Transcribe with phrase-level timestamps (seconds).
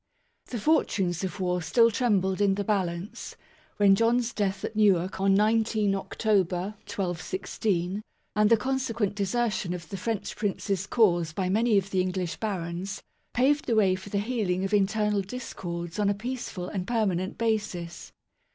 [0.47, 3.35] The fortunes of war still trembled in the balance,
[3.77, 8.01] when John's death at Newark on 19 October, 1216,
[8.35, 13.03] and the consequent desertion of the French Prince's cause by many of the English barons,
[13.31, 18.11] paved the way for the healing of internal discords on a peaceful and permanent basis.